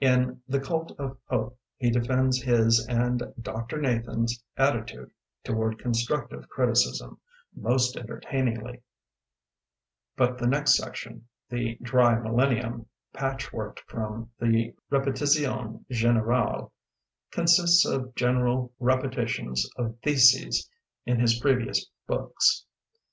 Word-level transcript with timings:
In 0.00 0.40
"The 0.48 0.58
Cult 0.58 0.90
of 0.98 1.16
Hope" 1.26 1.56
he 1.76 1.92
defends 1.92 2.42
his 2.42 2.84
and 2.88 3.22
"Dr. 3.40 3.80
Nathan's" 3.80 4.42
attitude 4.56 5.12
toward 5.44 5.78
constructive 5.78 6.48
criticism— 6.48 7.18
most 7.54 7.96
enter 7.96 8.18
tainingly— 8.18 8.82
^but 10.18 10.38
th6 10.38 10.48
next 10.48 10.74
section 10.76 11.28
"The 11.50 11.78
Dry 11.80 12.18
Millennium", 12.18 12.86
patchworked 13.14 13.78
from 13.86 14.28
the 14.40 14.74
Ripetizione 14.90 15.84
Generale, 15.88 16.72
consists 17.30 17.86
of 17.86 18.12
general 18.16 18.72
repetitions 18.80 19.70
of 19.76 19.96
theses 20.02 20.68
in 21.04 21.20
his 21.20 21.38
previous 21.38 21.86
books. 22.08 22.64